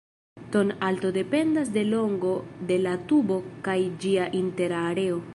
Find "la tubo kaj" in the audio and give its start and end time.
2.85-3.77